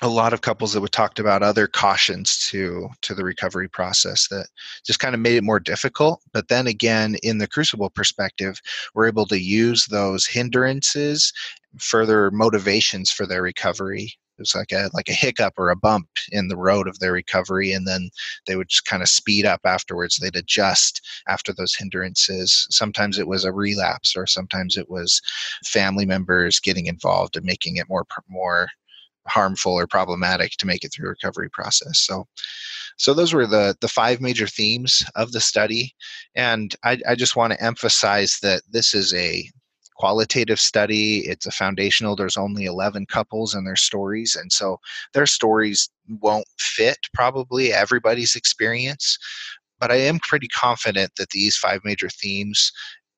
[0.00, 4.28] a lot of couples that we talked about other cautions to to the recovery process
[4.28, 4.46] that
[4.86, 8.60] just kind of made it more difficult but then again in the crucible perspective
[8.94, 11.32] we're able to use those hindrances
[11.76, 14.12] further motivations for their recovery.
[14.38, 17.72] It's like a like a hiccup or a bump in the road of their recovery
[17.72, 18.08] and then
[18.46, 20.16] they would just kind of speed up afterwards.
[20.16, 22.66] They'd adjust after those hindrances.
[22.70, 25.20] Sometimes it was a relapse or sometimes it was
[25.66, 28.68] family members getting involved and making it more more
[29.28, 31.98] harmful or problematic to make it through recovery process.
[31.98, 32.26] So,
[32.96, 35.94] so those were the the five major themes of the study,
[36.34, 39.48] and I, I just want to emphasize that this is a
[39.98, 41.18] qualitative study.
[41.26, 42.16] It's a foundational.
[42.16, 44.36] There's only 11 couples and their stories.
[44.36, 44.78] And so
[45.12, 49.18] their stories won't fit probably everybody's experience.
[49.80, 52.72] But I am pretty confident that these five major themes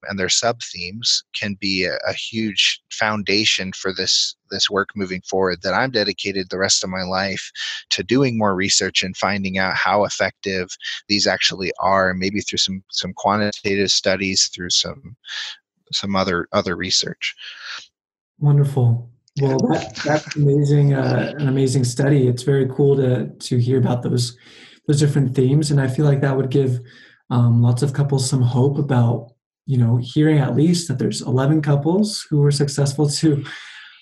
[0.09, 5.21] and their sub themes can be a, a, huge foundation for this this work moving
[5.23, 7.51] forward that i'm dedicated the rest of my life
[7.89, 10.69] to doing more research and finding out how effective
[11.09, 15.17] these actually are maybe through some some quantitative studies through some
[15.93, 17.35] some other other research.
[18.39, 19.11] Wonderful.
[19.41, 22.29] Well that, that's amazing uh, an amazing study.
[22.29, 24.37] It's very cool to to hear about those
[24.87, 26.81] those different themes and i feel like that would give
[27.31, 29.35] um, lots of couples some hope about
[29.71, 33.45] you know, hearing at least that there's 11 couples who were successful to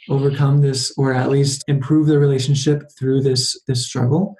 [0.08, 4.34] overcome this or at least improve their relationship through this this struggle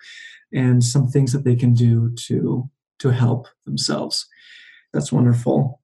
[0.55, 4.27] and some things that they can do to to help themselves.
[4.95, 5.83] That's wonderful.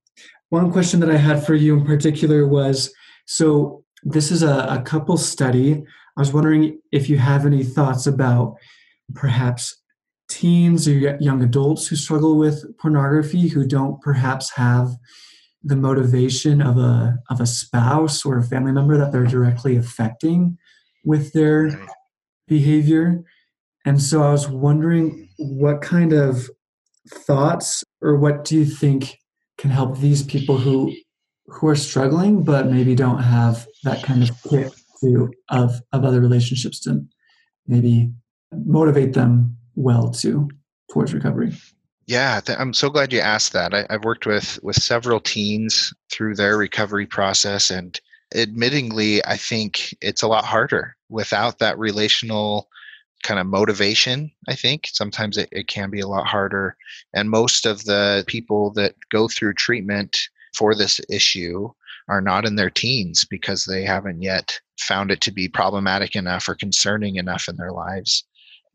[0.49, 2.91] One question that I had for you in particular was
[3.27, 5.85] so this is a, a couple study.
[6.17, 8.57] I was wondering if you have any thoughts about
[9.13, 9.77] perhaps
[10.31, 14.89] teens or young adults who struggle with pornography who don't perhaps have
[15.65, 20.59] the motivation of a of a spouse or a family member that they're directly affecting
[21.05, 21.85] with their mm-hmm.
[22.47, 23.25] behavior.
[23.87, 26.49] And so i was wondering what kind of
[27.09, 29.19] thoughts or what do you think
[29.59, 30.93] can help these people who
[31.47, 36.21] who are struggling but maybe don't have that kind of kit to of of other
[36.21, 37.05] relationships to
[37.67, 38.11] maybe
[38.53, 40.49] motivate them well to
[40.91, 41.53] towards recovery
[42.07, 43.75] yeah, th- I'm so glad you asked that.
[43.75, 47.99] I, have worked with with several teens through their recovery process, and
[48.35, 52.69] admittingly, I think it's a lot harder without that relational
[53.23, 54.31] kind of motivation.
[54.49, 56.77] I think sometimes it, it can be a lot harder,
[57.15, 60.19] and most of the people that go through treatment
[60.55, 61.71] for this issue
[62.09, 66.49] are not in their teens because they haven't yet found it to be problematic enough
[66.49, 68.25] or concerning enough in their lives.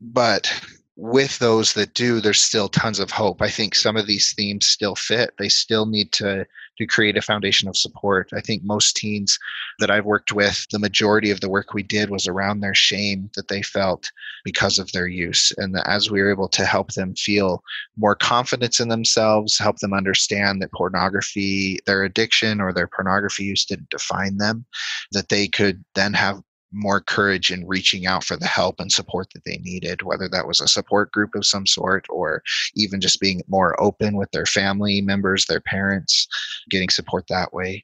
[0.01, 0.51] But
[1.01, 3.41] with those that do, there's still tons of hope.
[3.41, 5.33] I think some of these themes still fit.
[5.37, 6.45] They still need to
[6.77, 8.29] to create a foundation of support.
[8.33, 9.37] I think most teens
[9.79, 13.29] that I've worked with, the majority of the work we did was around their shame
[13.35, 14.11] that they felt
[14.45, 15.51] because of their use.
[15.57, 17.63] And as we were able to help them feel
[17.97, 23.65] more confidence in themselves, help them understand that pornography, their addiction or their pornography use
[23.65, 24.65] didn't define them,
[25.11, 29.27] that they could then have more courage in reaching out for the help and support
[29.33, 32.43] that they needed, whether that was a support group of some sort or
[32.75, 36.27] even just being more open with their family members, their parents,
[36.69, 37.83] getting support that way.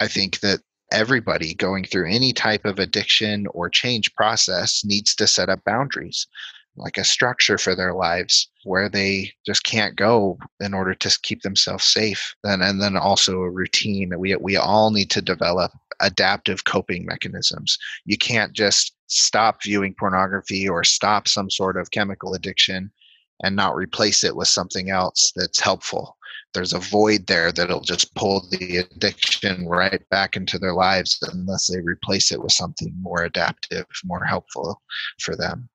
[0.00, 0.60] I think that
[0.92, 6.26] everybody going through any type of addiction or change process needs to set up boundaries
[6.76, 11.42] like a structure for their lives where they just can't go in order to keep
[11.42, 15.70] themselves safe and, and then also a routine that we, we all need to develop
[16.04, 22.34] adaptive coping mechanisms you can't just stop viewing pornography or stop some sort of chemical
[22.34, 22.90] addiction
[23.42, 26.16] and not replace it with something else that's helpful
[26.52, 31.66] there's a void there that'll just pull the addiction right back into their lives unless
[31.66, 34.80] they replace it with something more adaptive more helpful
[35.20, 35.68] for them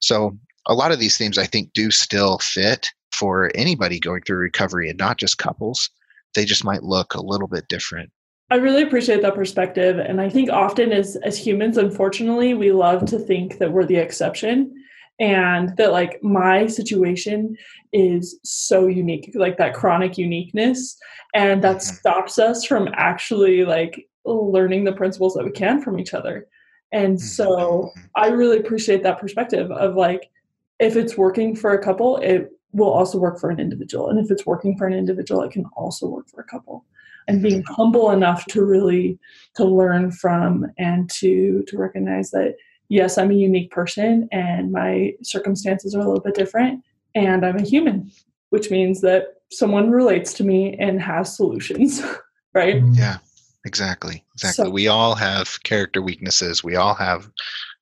[0.00, 0.36] so
[0.68, 4.88] a lot of these themes I think do still fit for anybody going through recovery
[4.88, 5.90] and not just couples.
[6.34, 8.10] They just might look a little bit different.
[8.50, 9.98] I really appreciate that perspective.
[9.98, 13.96] And I think often as as humans, unfortunately, we love to think that we're the
[13.96, 14.74] exception
[15.20, 17.56] and that like my situation
[17.92, 20.96] is so unique, like that chronic uniqueness.
[21.34, 21.94] And that mm-hmm.
[21.96, 26.46] stops us from actually like learning the principles that we can from each other.
[26.92, 27.26] And mm-hmm.
[27.26, 30.30] so I really appreciate that perspective of like,
[30.78, 34.08] if it's working for a couple, it will also work for an individual.
[34.08, 36.84] And if it's working for an individual, it can also work for a couple.
[37.28, 39.18] And being humble enough to really
[39.56, 42.56] to learn from and to to recognize that
[42.88, 46.82] yes, I'm a unique person and my circumstances are a little bit different
[47.14, 48.10] and I'm a human,
[48.50, 52.02] which means that someone relates to me and has solutions,
[52.54, 52.76] right?
[52.76, 52.94] Mm-hmm.
[52.94, 53.18] Yeah.
[53.64, 54.24] Exactly.
[54.34, 54.64] Exactly.
[54.64, 56.62] So, we all have character weaknesses.
[56.64, 57.28] We all have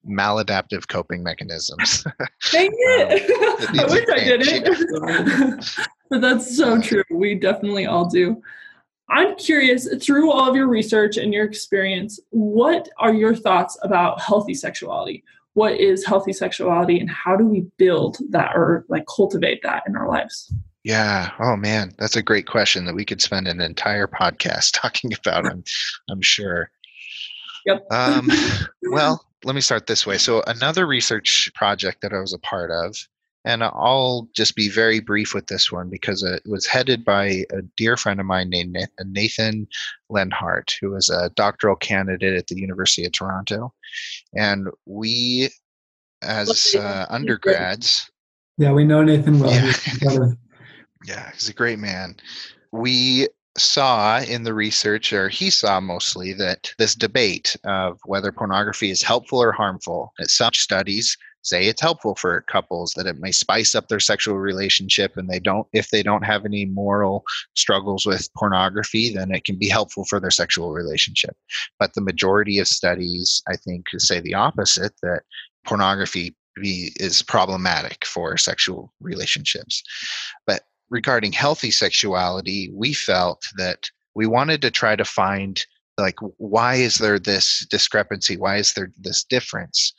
[0.08, 2.04] maladaptive coping mechanisms.
[2.52, 3.68] Dang it!
[3.68, 5.76] um, I wish I didn't.
[6.10, 7.04] but that's so true.
[7.10, 8.42] We definitely all do.
[9.08, 14.20] I'm curious, through all of your research and your experience, what are your thoughts about
[14.20, 15.22] healthy sexuality?
[15.54, 19.96] What is healthy sexuality and how do we build that or like cultivate that in
[19.96, 20.52] our lives?
[20.84, 21.30] Yeah.
[21.40, 25.46] Oh man, that's a great question that we could spend an entire podcast talking about.
[25.46, 25.64] I'm,
[26.10, 26.70] I'm sure.
[27.64, 27.86] Yep.
[27.90, 28.30] Um,
[28.90, 30.18] well, let me start this way.
[30.18, 32.96] So another research project that I was a part of,
[33.46, 37.62] And I'll just be very brief with this one because it was headed by a
[37.76, 39.68] dear friend of mine named Nathan
[40.10, 43.72] Leonhardt, who was a doctoral candidate at the University of Toronto.
[44.34, 45.50] And we,
[46.22, 48.10] as uh, undergrads,
[48.58, 49.52] yeah, we know Nathan well.
[49.52, 50.32] Yeah.
[51.06, 52.16] yeah, he's a great man.
[52.72, 58.90] We saw in the research, or he saw mostly, that this debate of whether pornography
[58.90, 61.16] is helpful or harmful, that some studies
[61.46, 65.38] say it's helpful for couples that it may spice up their sexual relationship and they
[65.38, 67.24] don't if they don't have any moral
[67.54, 71.36] struggles with pornography then it can be helpful for their sexual relationship
[71.78, 75.22] but the majority of studies i think say the opposite that
[75.64, 79.82] pornography be, is problematic for sexual relationships
[80.46, 85.64] but regarding healthy sexuality, we felt that we wanted to try to find
[85.98, 88.36] like why is there this discrepancy?
[88.36, 89.94] Why is there this difference?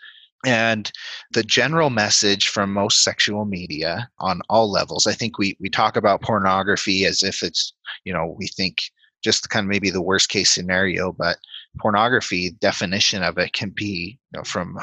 [0.46, 0.92] And
[1.32, 5.98] the general message from most sexual media on all levels, I think we, we talk
[5.98, 7.74] about pornography as if it's,
[8.04, 8.84] you know, we think
[9.24, 11.38] just kind of maybe the worst case scenario, but
[11.78, 14.78] pornography definition of it can be you know, from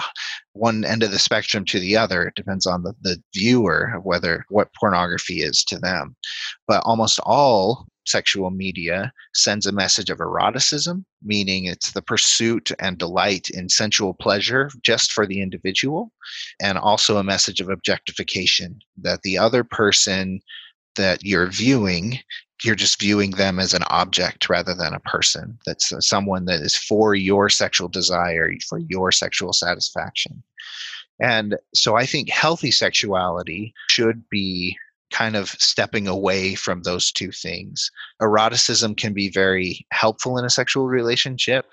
[0.53, 4.05] one end of the spectrum to the other it depends on the, the viewer of
[4.05, 6.17] whether what pornography is to them.
[6.67, 12.99] But almost all sexual media sends a message of eroticism meaning it's the pursuit and
[12.99, 16.13] delight in sensual pleasure just for the individual
[16.61, 20.41] and also a message of objectification that the other person
[20.97, 22.19] that you're viewing
[22.65, 25.59] you're just viewing them as an object rather than a person.
[25.67, 30.43] That's someone that is for your sexual desire for your sexual satisfaction.
[31.21, 34.77] And so i think healthy sexuality should be
[35.13, 37.91] kind of stepping away from those two things.
[38.21, 41.67] Eroticism can be very helpful in a sexual relationship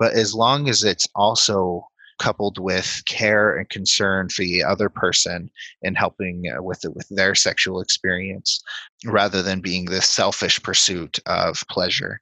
[0.00, 1.86] but as long as it's also
[2.20, 5.50] coupled with care and concern for the other person
[5.82, 8.62] and helping uh, with with their sexual experience
[9.04, 12.20] rather than being this selfish pursuit of pleasure.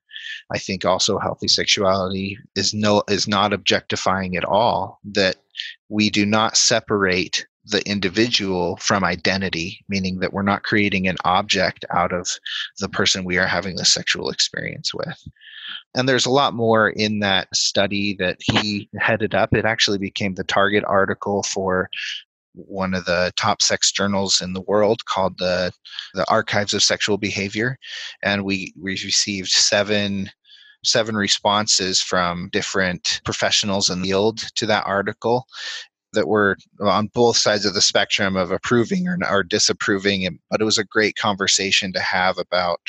[0.52, 5.36] I think also healthy sexuality is no is not objectifying at all that
[5.88, 11.84] we do not separate the individual from identity, meaning that we're not creating an object
[11.90, 12.28] out of
[12.78, 15.22] the person we are having the sexual experience with.
[15.94, 19.54] And there's a lot more in that study that he headed up.
[19.54, 21.90] It actually became the target article for
[22.54, 25.70] one of the top sex journals in the world called the
[26.14, 27.78] the Archives of Sexual Behavior,
[28.22, 30.30] and we we received seven
[30.84, 35.46] seven responses from different professionals in the field to that article
[36.12, 40.38] that were on both sides of the spectrum of approving or, or disapproving.
[40.50, 42.80] But it was a great conversation to have about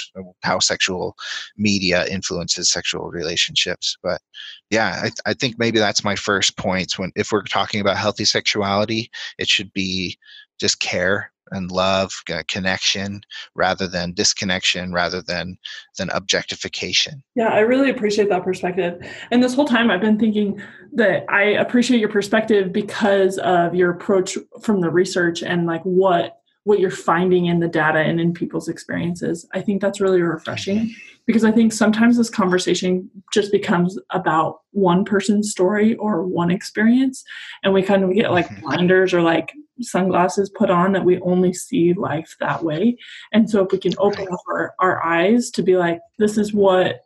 [0.43, 1.15] how sexual
[1.57, 3.97] media influences sexual relationships.
[4.01, 4.22] But
[4.70, 6.97] yeah, I, I think maybe that's my first point.
[6.97, 10.17] When if we're talking about healthy sexuality, it should be
[10.59, 13.21] just care and love uh, connection
[13.55, 15.57] rather than disconnection rather than
[15.97, 17.23] than objectification.
[17.35, 19.01] Yeah i really appreciate that perspective.
[19.31, 20.61] And this whole time i've been thinking
[20.93, 26.35] that i appreciate your perspective because of your approach from the research and like what
[26.65, 29.47] what you're finding in the data and in people's experiences.
[29.53, 30.93] I think that's really refreshing
[31.29, 37.23] because i think sometimes this conversation just becomes about one person's story or one experience
[37.63, 41.53] and we kind of get like blinders or like sunglasses put on that we only
[41.53, 42.97] see life that way.
[43.32, 46.53] And so if we can open up our, our eyes to be like, this is
[46.53, 47.01] what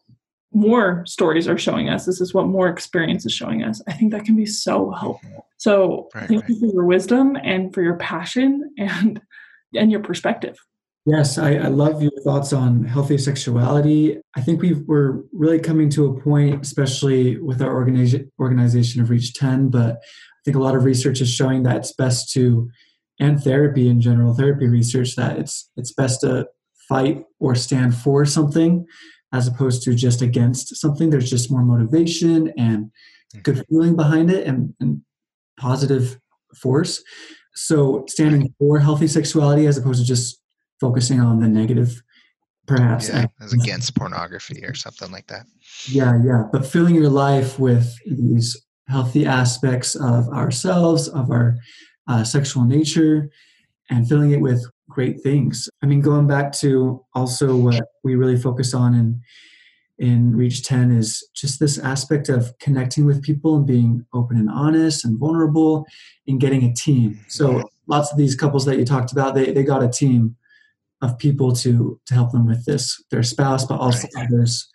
[0.53, 4.11] more stories are showing us, this is what more experience is showing us, I think
[4.11, 5.47] that can be so helpful.
[5.57, 6.49] So right, thank right.
[6.49, 9.21] you for your wisdom and for your passion and
[9.75, 10.57] and your perspective.
[11.05, 14.21] Yes, I, I, love your thoughts on healthy sexuality.
[14.35, 19.09] I think we are really coming to a point, especially with our organization, organization of
[19.09, 22.69] Reach 10, but I think a lot of research is showing that it's best to,
[23.19, 26.47] and therapy in general, therapy research, that it's it's best to
[26.89, 28.85] fight or stand for something
[29.31, 31.09] as opposed to just against something.
[31.09, 32.91] There's just more motivation and
[33.41, 33.63] good mm-hmm.
[33.69, 35.01] feeling behind it and, and
[35.59, 36.19] positive
[36.55, 37.03] force.
[37.55, 40.39] So standing for healthy sexuality as opposed to just
[40.79, 42.03] focusing on the negative
[42.65, 45.45] perhaps yeah, as against pornography or something like that
[45.89, 51.57] yeah yeah but filling your life with these healthy aspects of ourselves, of our
[52.07, 53.29] uh, sexual nature,
[53.89, 55.69] and filling it with great things.
[55.81, 59.21] I mean, going back to also what we really focus on in
[59.99, 64.49] in Reach 10 is just this aspect of connecting with people and being open and
[64.49, 65.85] honest and vulnerable
[66.27, 67.19] and getting a team.
[67.27, 70.35] So lots of these couples that you talked about, they, they got a team
[71.01, 74.25] of people to to help them with this, their spouse, but also right.
[74.25, 74.67] others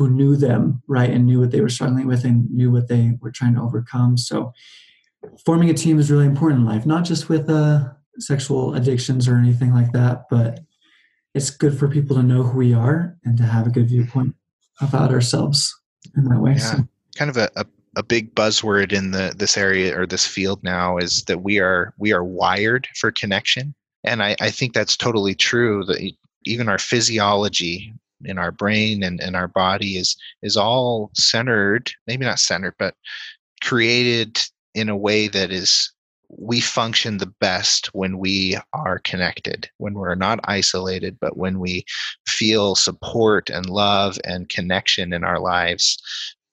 [0.00, 3.18] who knew them, right, and knew what they were struggling with and knew what they
[3.20, 4.16] were trying to overcome.
[4.16, 4.54] So
[5.44, 7.84] forming a team is really important in life, not just with uh,
[8.18, 10.60] sexual addictions or anything like that, but
[11.34, 14.34] it's good for people to know who we are and to have a good viewpoint
[14.80, 15.78] about ourselves
[16.16, 16.52] in that way.
[16.52, 16.58] Yeah.
[16.58, 16.88] So.
[17.14, 20.96] Kind of a, a, a big buzzword in the this area or this field now
[20.96, 23.74] is that we are we are wired for connection.
[24.02, 25.84] And I, I think that's totally true.
[25.84, 26.00] That
[26.46, 27.92] even our physiology
[28.24, 32.94] in our brain and, and our body is is all centered, maybe not centered, but
[33.62, 34.38] created
[34.74, 35.92] in a way that is
[36.38, 41.84] we function the best when we are connected, when we're not isolated, but when we
[42.26, 45.98] feel support and love and connection in our lives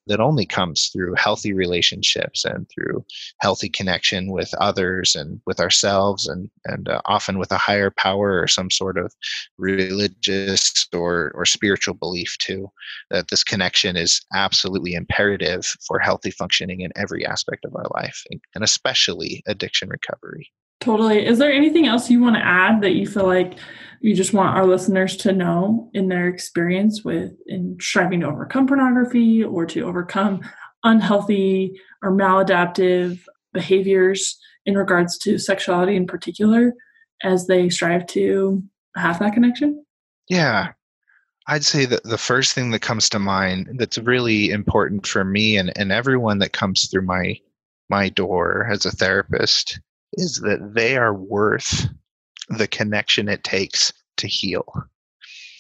[0.08, 3.06] that only comes through healthy relationships and through
[3.40, 8.42] healthy connection with others and with ourselves and and uh, often with a higher power
[8.42, 9.14] or some sort of
[9.58, 12.70] religious or or spiritual belief too
[13.10, 18.24] that this connection is absolutely imperative for healthy functioning in every aspect of our life
[18.32, 21.26] and especially addiction recovery Totally.
[21.26, 23.56] Is there anything else you want to add that you feel like
[24.02, 28.68] you just want our listeners to know in their experience with in striving to overcome
[28.68, 30.42] pornography or to overcome
[30.84, 33.20] unhealthy or maladaptive
[33.54, 36.74] behaviors in regards to sexuality in particular
[37.24, 38.64] as they strive to
[38.96, 39.84] have that connection?
[40.30, 40.70] Yeah.
[41.48, 45.58] I'd say that the first thing that comes to mind that's really important for me
[45.58, 47.38] and, and everyone that comes through my
[47.90, 49.80] my door as a therapist
[50.14, 51.88] is that they are worth
[52.50, 54.66] the connection it takes to heal.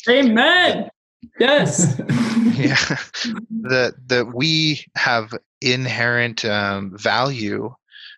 [0.09, 0.89] Amen.
[1.39, 1.99] Yes.
[2.53, 2.97] yeah.
[3.61, 7.73] That that we have inherent um, value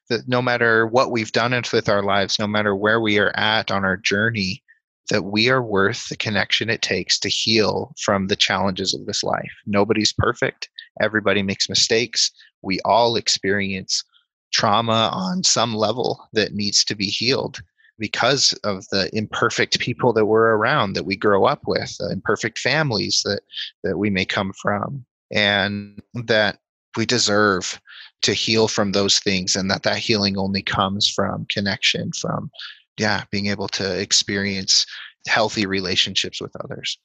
[0.10, 3.72] that no matter what we've done with our lives, no matter where we are at
[3.72, 4.64] on our journey,
[5.10, 9.24] that we are worth the connection it takes to heal from the challenges of this
[9.24, 9.52] life.
[9.66, 10.70] Nobody's perfect.
[11.02, 12.32] Everybody makes mistakes.
[12.62, 14.04] We all experience
[14.52, 17.62] trauma on some level that needs to be healed
[18.00, 23.22] because of the imperfect people that we're around that we grow up with imperfect families
[23.26, 23.42] that
[23.84, 26.60] that we may come from and that
[26.98, 27.80] we deserve
[28.22, 32.50] to heal from those things and that that healing only comes from connection from
[32.98, 34.86] yeah being able to experience
[35.28, 36.98] healthy relationships with others.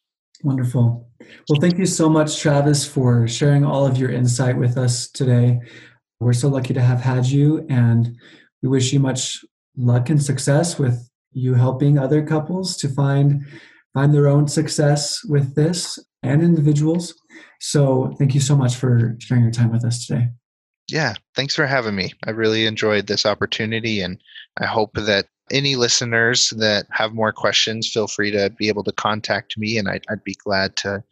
[0.42, 1.09] Wonderful.
[1.49, 5.61] Well thank you so much travis for sharing all of your insight with us today.
[6.20, 8.16] We're so lucky to have had you, and
[8.62, 9.45] we wish you much
[9.77, 13.45] luck and success with you helping other couples to find
[13.93, 17.14] find their own success with this and individuals.
[17.61, 20.29] So, thank you so much for sharing your time with us today.
[20.91, 22.12] Yeah, thanks for having me.
[22.27, 24.20] I really enjoyed this opportunity, and
[24.59, 28.93] I hope that any listeners that have more questions feel free to be able to
[28.93, 31.03] contact me, and I'd, I'd be glad to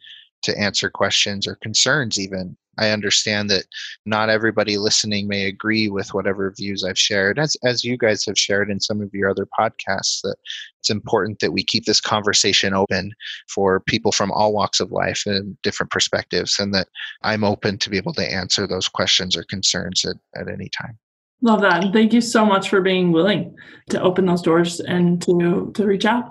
[0.43, 3.65] to answer questions or concerns even I understand that
[4.05, 8.37] not everybody listening may agree with whatever views I've shared, as as you guys have
[8.37, 10.21] shared in some of your other podcasts.
[10.23, 10.35] That
[10.79, 13.13] it's important that we keep this conversation open
[13.47, 16.87] for people from all walks of life and different perspectives, and that
[17.21, 20.97] I'm open to be able to answer those questions or concerns at, at any time.
[21.41, 21.91] Love that.
[21.91, 23.55] Thank you so much for being willing
[23.89, 26.25] to open those doors and to to reach out.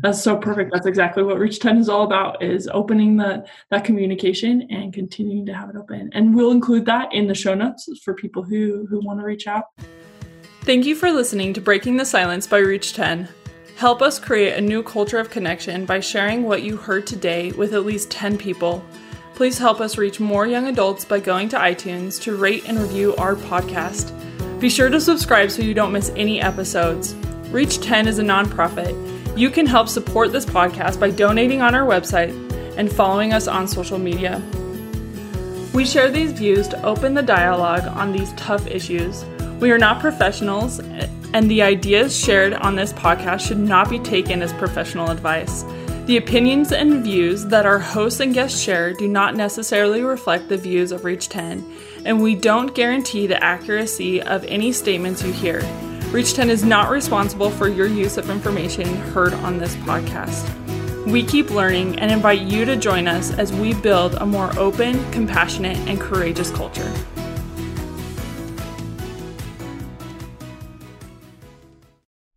[0.00, 0.70] That's so perfect.
[0.72, 5.46] That's exactly what Reach 10 is all about is opening the that communication and continuing
[5.46, 6.10] to have it open.
[6.12, 9.46] And we'll include that in the show notes for people who who want to reach
[9.46, 9.64] out.
[10.62, 13.28] Thank you for listening to Breaking the Silence by Reach 10.
[13.76, 17.74] Help us create a new culture of connection by sharing what you heard today with
[17.74, 18.84] at least 10 people.
[19.34, 23.16] Please help us reach more young adults by going to iTunes to rate and review
[23.16, 24.12] our podcast.
[24.60, 27.14] Be sure to subscribe so you don't miss any episodes.
[27.50, 31.86] Reach 10 is a nonprofit you can help support this podcast by donating on our
[31.86, 32.32] website
[32.76, 34.40] and following us on social media.
[35.72, 39.24] We share these views to open the dialogue on these tough issues.
[39.58, 44.40] We are not professionals, and the ideas shared on this podcast should not be taken
[44.40, 45.64] as professional advice.
[46.06, 50.56] The opinions and views that our hosts and guests share do not necessarily reflect the
[50.56, 51.64] views of Reach 10,
[52.04, 55.60] and we don't guarantee the accuracy of any statements you hear.
[56.14, 60.48] Reach 10 is not responsible for your use of information heard on this podcast.
[61.08, 65.10] We keep learning and invite you to join us as we build a more open,
[65.10, 66.94] compassionate, and courageous culture.